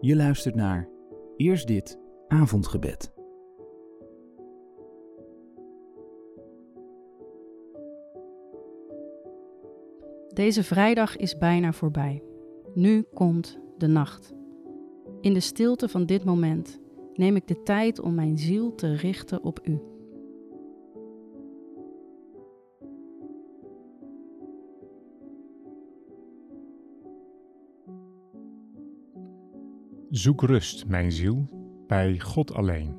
Je 0.00 0.16
luistert 0.16 0.54
naar 0.54 0.88
Eerst 1.36 1.66
dit 1.66 1.98
avondgebed. 2.28 3.12
Deze 10.28 10.64
vrijdag 10.64 11.16
is 11.16 11.38
bijna 11.38 11.72
voorbij. 11.72 12.22
Nu 12.74 13.02
komt 13.14 13.58
de 13.78 13.86
nacht. 13.86 14.34
In 15.20 15.32
de 15.32 15.40
stilte 15.40 15.88
van 15.88 16.06
dit 16.06 16.24
moment 16.24 16.80
neem 17.14 17.36
ik 17.36 17.46
de 17.46 17.62
tijd 17.62 18.00
om 18.00 18.14
mijn 18.14 18.38
ziel 18.38 18.74
te 18.74 18.94
richten 18.94 19.42
op 19.42 19.60
U. 19.64 19.95
Zoek 30.16 30.42
rust, 30.42 30.86
mijn 30.86 31.12
ziel, 31.12 31.48
bij 31.86 32.20
God 32.20 32.54
alleen. 32.54 32.96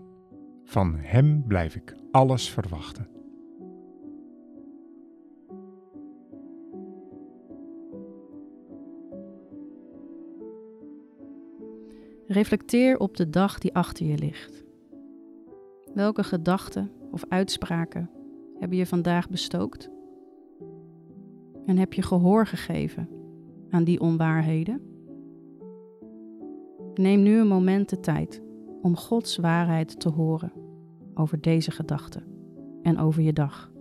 Van 0.64 0.96
Hem 0.96 1.44
blijf 1.48 1.76
ik 1.76 1.96
alles 2.12 2.50
verwachten. 2.50 3.08
Reflecteer 12.28 12.98
op 12.98 13.18
de 13.18 13.30
dag 13.30 13.58
die 13.58 13.74
achter 13.74 14.06
je 14.06 14.18
ligt. 14.18 14.64
Welke 15.94 16.24
gedachten 16.24 16.92
of 17.12 17.26
uitspraken 17.30 18.10
hebben 18.60 18.78
je 18.78 18.86
vandaag 18.86 19.30
bestookt? 19.30 19.90
En 21.66 21.78
heb 21.78 21.94
je 21.94 22.02
gehoor 22.02 22.48
gegeven 22.48 23.10
aan 23.70 23.84
die 23.84 24.00
onwaarheden? 24.00 24.97
Neem 26.98 27.22
nu 27.22 27.40
een 27.40 27.48
moment 27.48 27.90
de 27.90 28.00
tijd 28.00 28.42
om 28.82 28.96
Gods 28.96 29.38
waarheid 29.38 30.00
te 30.00 30.10
horen 30.10 30.52
over 31.14 31.42
deze 31.42 31.72
gedachten 31.72 32.24
en 32.82 33.00
over 33.00 33.22
je 33.22 33.34
dag. 33.34 33.72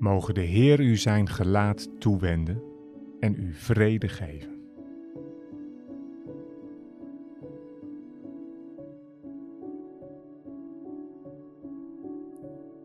Mogen 0.00 0.34
de 0.34 0.40
Heer 0.40 0.80
u 0.80 0.96
zijn 0.96 1.28
gelaat 1.28 2.00
toewenden 2.00 2.62
en 3.18 3.34
u 3.34 3.52
vrede 3.52 4.08
geven. 4.08 4.60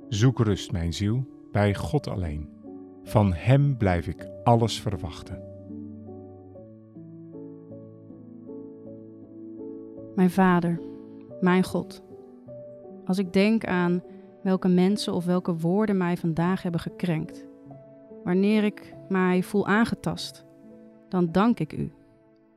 Zoek 0.10 0.40
rust, 0.40 0.72
mijn 0.72 0.94
ziel, 0.94 1.26
bij 1.52 1.76
God 1.76 2.08
alleen. 2.08 2.50
Van 3.04 3.34
Hem 3.34 3.78
blijf 3.78 4.08
ik 4.08 4.28
alles 4.44 4.82
verwachten. 4.82 5.44
Mijn 10.16 10.30
Vader, 10.30 10.80
mijn 11.42 11.64
God, 11.64 12.04
als 13.06 13.18
ik 13.18 13.34
denk 13.34 13.66
aan 13.66 14.04
welke 14.46 14.68
mensen 14.68 15.14
of 15.14 15.26
welke 15.26 15.56
woorden 15.58 15.98
mij 15.98 16.18
vandaag 16.18 16.62
hebben 16.62 16.82
gekrenkt, 16.82 17.48
wanneer 18.24 18.64
ik 18.64 18.94
mij 19.10 19.44
voel 19.44 19.68
aangetast, 19.68 20.46
dan 21.10 21.32
dank 21.32 21.60
ik 21.60 21.74
U 21.74 21.92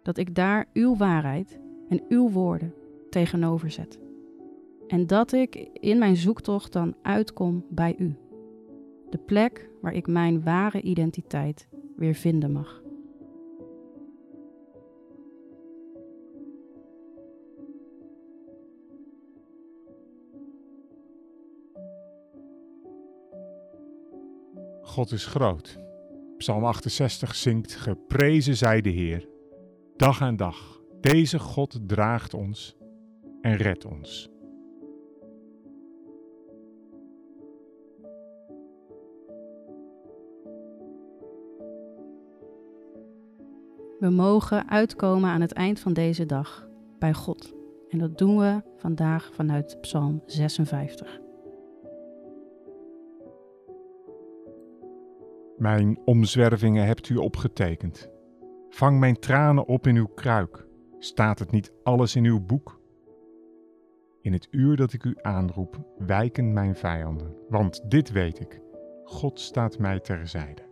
dat 0.03 0.19
ik 0.19 0.34
daar 0.34 0.66
Uw 0.72 0.97
waarheid 0.97 1.60
en 1.88 2.03
Uw 2.09 2.31
woorden 2.31 2.75
tegenover 3.10 3.71
zet. 3.71 3.98
En 4.87 5.06
dat 5.06 5.32
ik 5.32 5.54
in 5.72 5.98
mijn 5.98 6.16
zoektocht 6.16 6.72
dan 6.72 6.94
uitkom 7.03 7.65
bij 7.69 7.94
U. 7.98 8.16
De 9.10 9.19
plek 9.19 9.71
waar 9.81 9.94
ik 9.94 10.06
mijn 10.06 10.43
ware 10.43 10.81
identiteit 10.81 11.69
weer 11.97 12.15
vinden 12.15 12.53
mag. 12.53 12.82
God 24.88 25.12
is 25.12 25.26
groot. 25.26 25.78
Psalm 26.37 26.65
68 26.65 27.34
zingt: 27.34 27.75
Geprezen 27.75 28.56
zij 28.56 28.81
de 28.81 28.88
Heer, 28.88 29.28
dag 29.97 30.22
aan 30.22 30.37
dag. 30.37 30.81
Deze 31.00 31.38
God 31.38 31.78
draagt 31.87 32.34
ons 32.34 32.76
en 33.41 33.56
redt 33.56 33.84
ons. 33.84 34.28
We 43.98 44.10
mogen 44.10 44.69
uitkomen 44.69 45.31
aan 45.31 45.41
het 45.41 45.53
eind 45.53 45.81
van 45.81 45.93
deze 45.93 46.27
dag 46.27 46.69
bij 46.98 47.15
God. 47.15 47.54
En 47.88 47.98
dat 47.98 48.19
doen 48.19 48.38
we 48.38 48.62
vandaag 48.77 49.31
vanuit 49.34 49.81
Psalm 49.81 50.22
56. 50.27 51.28
Mijn 55.59 55.99
omzwervingen 56.05 56.87
hebt 56.87 57.09
u 57.09 57.17
opgetekend. 57.17 58.11
Vang 58.69 58.99
mijn 58.99 59.19
tranen 59.19 59.67
op 59.67 59.87
in 59.87 59.97
uw 59.97 60.07
kruik. 60.07 60.67
Staat 60.99 61.39
het 61.39 61.51
niet 61.51 61.73
alles 61.83 62.17
in 62.17 62.25
uw 62.25 62.41
boek? 62.41 62.81
In 64.21 64.33
het 64.33 64.49
uur 64.51 64.77
dat 64.77 64.93
ik 64.93 65.05
u 65.05 65.17
aanroep, 65.23 65.85
wijken 65.99 66.53
mijn 66.53 66.75
vijanden. 66.75 67.35
Want 67.49 67.91
dit 67.91 68.13
weet 68.13 68.41
ik: 68.41 68.61
God 69.05 69.41
staat 69.41 69.79
mij 69.79 70.01
terzijde. 70.01 70.63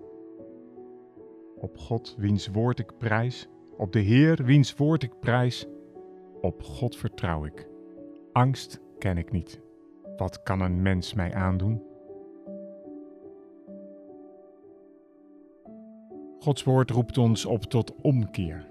Op 1.56 1.78
God, 1.78 2.14
wiens 2.18 2.48
woord 2.48 2.78
ik 2.78 2.98
prijs, 2.98 3.48
op 3.76 3.92
de 3.92 4.00
Heer, 4.00 4.44
wiens 4.44 4.76
woord 4.76 5.02
ik 5.02 5.20
prijs, 5.20 5.66
op 6.40 6.62
God 6.62 6.96
vertrouw 6.96 7.44
ik. 7.44 7.68
Angst 8.32 8.80
ken 8.98 9.18
ik 9.18 9.32
niet. 9.32 9.60
Wat 10.16 10.42
kan 10.42 10.60
een 10.60 10.82
mens 10.82 11.14
mij 11.14 11.34
aandoen? 11.34 11.82
Gods 16.46 16.64
woord 16.64 16.90
roept 16.90 17.18
ons 17.18 17.44
op 17.44 17.64
tot 17.64 17.92
omkeer. 18.02 18.66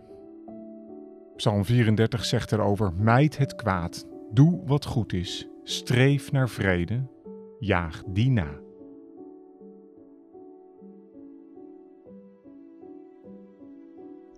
Psalm 1.36 1.66
34 1.66 2.26
zegt 2.26 2.52
erover: 2.52 2.94
Mijd 2.94 3.38
het 3.38 3.56
kwaad, 3.56 4.08
doe 4.32 4.62
wat 4.66 4.86
goed 4.86 5.14
is, 5.14 5.48
streef 5.64 6.32
naar 6.32 6.50
vrede, 6.50 7.08
jaag 7.60 8.04
die 8.08 8.30
na. 8.30 8.60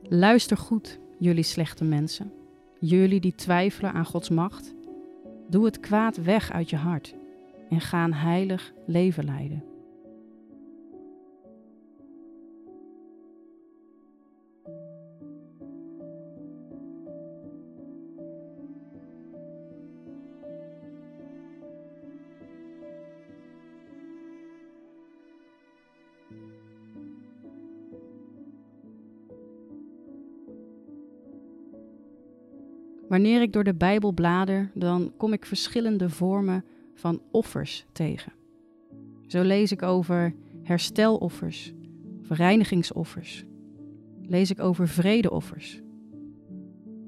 Luister 0.02 0.58
goed, 0.58 1.00
jullie 1.20 1.44
slechte 1.44 1.84
mensen, 1.84 2.32
jullie 2.80 3.20
die 3.20 3.36
twijfelen 3.36 3.94
aan 3.94 4.06
Gods 4.06 4.30
macht. 4.30 4.76
Doe 5.50 5.66
het 5.66 5.80
kwaad 5.80 6.24
weg 6.24 6.52
uit 6.52 6.70
je 6.70 6.78
hart 6.78 7.16
en 7.70 7.82
ga 7.82 8.04
een 8.04 8.14
heilig 8.14 8.74
leven 8.86 9.26
leiden. 9.26 9.77
Wanneer 33.08 33.42
ik 33.42 33.54
door 33.54 33.64
de 33.64 33.76
Bijbel 33.76 34.12
blader, 34.12 34.72
dan 34.74 35.14
kom 35.18 35.34
ik 35.34 35.46
verschillende 35.46 36.10
vormen 36.10 36.66
van 36.94 37.22
offers 37.32 37.86
tegen. 37.92 38.34
Zo 39.28 39.42
lees 39.42 39.72
ik 39.72 39.82
over 39.82 40.34
hersteloffers 40.64 41.74
of 42.22 42.38
reinigingsoffers. 42.38 43.46
Lees 44.22 44.52
ik 44.52 44.60
over 44.60 44.88
vredeoffers. 44.88 45.82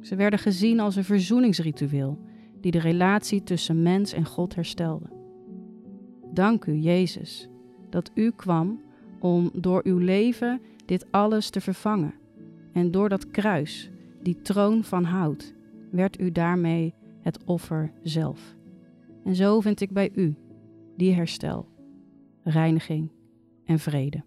Ze 0.01 0.16
werden 0.16 0.40
gezien 0.40 0.80
als 0.80 0.96
een 0.96 1.04
verzoeningsritueel 1.04 2.19
die 2.62 2.72
de 2.72 2.80
relatie 2.80 3.44
tussen 3.44 3.81
mens 3.81 4.13
en 4.13 4.25
God 4.25 4.56
herstelde. 4.56 5.06
Dank 6.34 6.66
u, 6.66 6.74
Jezus, 6.74 7.50
dat 7.90 8.12
u 8.13 8.31
kwam 8.31 8.81
om 9.19 9.50
door 9.54 9.81
uw 9.84 9.98
leven 9.98 10.62
dit 10.86 11.06
alles 11.12 11.50
te 11.50 11.62
vervangen. 11.62 12.13
En 12.74 12.92
door 12.92 13.10
dat 13.10 13.31
kruis, 13.31 13.90
die 14.22 14.42
troon 14.42 14.84
van 14.84 15.04
hout, 15.04 15.54
werd 15.91 16.19
u 16.19 16.31
daarmee 16.31 16.94
het 17.21 17.44
offer 17.44 17.91
zelf. 18.03 18.56
En 19.24 19.36
zo 19.36 19.59
vind 19.59 19.81
ik 19.81 19.91
bij 19.91 20.12
u 20.15 20.36
die 20.95 21.13
herstel, 21.13 21.68
reiniging 22.44 23.12
en 23.65 23.80
vrede. 23.80 24.24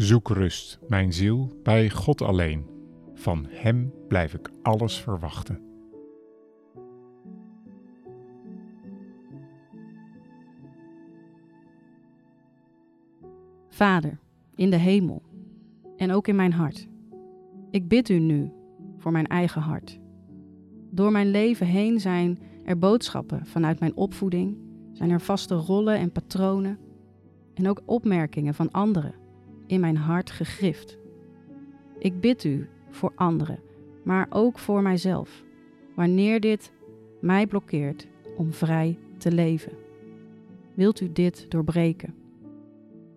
Zoek 0.00 0.28
rust, 0.28 0.78
mijn 0.88 1.12
ziel, 1.12 1.52
bij 1.62 1.90
God 1.90 2.22
alleen. 2.22 2.64
Van 3.14 3.46
Hem 3.48 3.92
blijf 4.08 4.34
ik 4.34 4.50
alles 4.62 5.00
verwachten. 5.00 5.60
Vader, 13.68 14.18
in 14.54 14.70
de 14.70 14.76
hemel 14.76 15.22
en 15.96 16.12
ook 16.12 16.28
in 16.28 16.36
mijn 16.36 16.52
hart. 16.52 16.88
Ik 17.70 17.88
bid 17.88 18.08
u 18.08 18.18
nu 18.18 18.52
voor 18.96 19.12
mijn 19.12 19.26
eigen 19.26 19.62
hart. 19.62 19.98
Door 20.90 21.12
mijn 21.12 21.30
leven 21.30 21.66
heen 21.66 22.00
zijn 22.00 22.38
er 22.64 22.78
boodschappen 22.78 23.46
vanuit 23.46 23.80
mijn 23.80 23.96
opvoeding, 23.96 24.56
zijn 24.92 25.10
er 25.10 25.20
vaste 25.20 25.54
rollen 25.54 25.96
en 25.96 26.12
patronen 26.12 26.78
en 27.54 27.68
ook 27.68 27.82
opmerkingen 27.84 28.54
van 28.54 28.70
anderen 28.70 29.19
in 29.70 29.80
mijn 29.80 29.96
hart 29.96 30.30
gegrift. 30.30 30.98
Ik 31.98 32.20
bid 32.20 32.44
u 32.44 32.68
voor 32.88 33.12
anderen, 33.14 33.60
maar 34.04 34.26
ook 34.30 34.58
voor 34.58 34.82
mijzelf, 34.82 35.44
wanneer 35.94 36.40
dit 36.40 36.72
mij 37.20 37.46
blokkeert 37.46 38.08
om 38.36 38.52
vrij 38.52 38.98
te 39.18 39.32
leven. 39.32 39.72
Wilt 40.74 41.00
u 41.00 41.12
dit 41.12 41.50
doorbreken? 41.50 42.14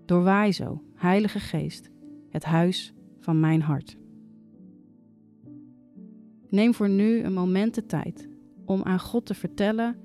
Doorwaai 0.06 0.52
zo, 0.52 0.82
Heilige 0.96 1.40
Geest, 1.40 1.90
het 2.30 2.44
huis 2.44 2.94
van 3.20 3.40
mijn 3.40 3.62
hart. 3.62 3.98
Neem 6.50 6.74
voor 6.74 6.90
nu 6.90 7.24
een 7.24 7.34
moment 7.34 7.76
de 7.76 7.86
tijd 7.86 8.30
om 8.66 8.84
aan 8.84 9.00
God 9.00 9.26
te 9.26 9.34
vertellen 9.34 9.98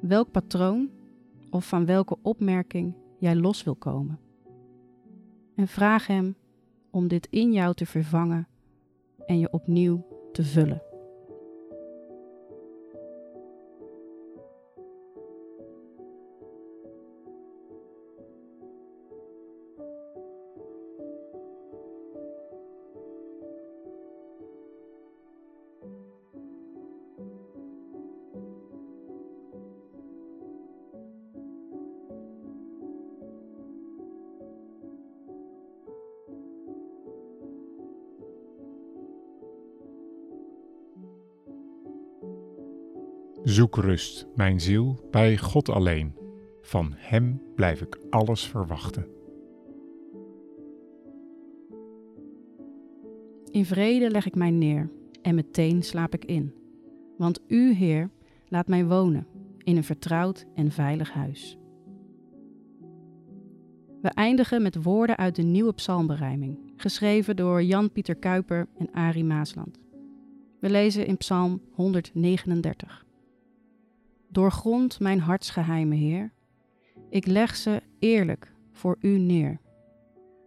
welk 0.00 0.30
patroon 0.30 0.90
of 1.50 1.68
van 1.68 1.86
welke 1.86 2.16
opmerking 2.22 2.94
jij 3.18 3.36
los 3.36 3.62
wil 3.62 3.74
komen 3.74 4.18
en 5.56 5.68
vraag 5.68 6.06
Hem 6.06 6.36
om 6.90 7.08
dit 7.08 7.26
in 7.30 7.52
jou 7.52 7.74
te 7.74 7.86
vervangen 7.86 8.48
en 9.26 9.38
je 9.38 9.52
opnieuw 9.52 10.06
te 10.32 10.44
vullen. 10.44 10.93
Zoek 43.44 43.76
rust, 43.76 44.26
mijn 44.34 44.60
ziel, 44.60 45.08
bij 45.10 45.36
God 45.36 45.68
alleen. 45.68 46.14
Van 46.60 46.92
Hem 46.96 47.42
blijf 47.54 47.80
ik 47.80 47.98
alles 48.10 48.46
verwachten. 48.46 49.06
In 53.50 53.64
vrede 53.64 54.10
leg 54.10 54.26
ik 54.26 54.34
mij 54.34 54.50
neer 54.50 54.90
en 55.22 55.34
meteen 55.34 55.82
slaap 55.82 56.14
ik 56.14 56.24
in. 56.24 56.54
Want 57.18 57.40
U, 57.46 57.72
Heer, 57.72 58.10
laat 58.48 58.68
mij 58.68 58.86
wonen 58.86 59.26
in 59.58 59.76
een 59.76 59.84
vertrouwd 59.84 60.46
en 60.54 60.70
veilig 60.70 61.12
huis. 61.12 61.58
We 64.00 64.08
eindigen 64.08 64.62
met 64.62 64.82
woorden 64.82 65.16
uit 65.16 65.36
de 65.36 65.42
nieuwe 65.42 65.72
psalmberijming, 65.72 66.72
geschreven 66.76 67.36
door 67.36 67.62
Jan-Pieter 67.62 68.16
Kuiper 68.16 68.68
en 68.78 68.88
Arie 68.92 69.24
Maasland. 69.24 69.78
We 70.60 70.70
lezen 70.70 71.06
in 71.06 71.16
Psalm 71.16 71.60
139. 71.72 73.03
Doorgrond 74.34 75.00
mijn 75.00 75.20
hartsgeheimen, 75.20 75.96
Heer. 75.96 76.32
Ik 77.08 77.26
leg 77.26 77.56
ze 77.56 77.82
eerlijk 77.98 78.52
voor 78.72 78.96
U 79.00 79.18
neer. 79.18 79.60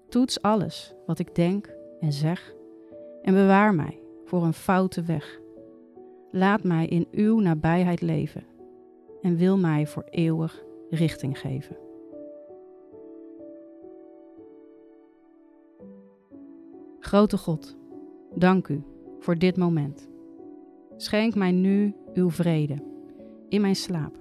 Toets 0.09 0.41
alles 0.41 0.93
wat 1.05 1.19
ik 1.19 1.35
denk 1.35 1.75
en 1.99 2.13
zeg 2.13 2.53
en 3.21 3.33
bewaar 3.33 3.75
mij 3.75 3.99
voor 4.25 4.43
een 4.43 4.53
foute 4.53 5.01
weg. 5.01 5.39
Laat 6.31 6.63
mij 6.63 6.87
in 6.87 7.07
Uw 7.11 7.39
nabijheid 7.39 8.01
leven 8.01 8.43
en 9.21 9.35
wil 9.35 9.57
mij 9.57 9.87
voor 9.87 10.03
eeuwig 10.09 10.63
richting 10.89 11.39
geven. 11.39 11.77
Grote 16.99 17.37
God, 17.37 17.77
dank 18.35 18.67
U 18.67 18.83
voor 19.19 19.37
dit 19.37 19.57
moment. 19.57 20.09
Schenk 20.97 21.35
mij 21.35 21.51
nu 21.51 21.95
Uw 22.13 22.29
vrede 22.29 22.95
in 23.49 23.61
mijn 23.61 23.75
slaap 23.75 24.19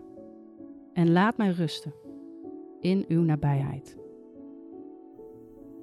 en 0.93 1.13
laat 1.13 1.37
mij 1.37 1.51
rusten 1.51 1.95
in 2.81 3.05
uw 3.09 3.23
nabijheid. 3.23 3.97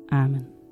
Amen. 0.06 0.63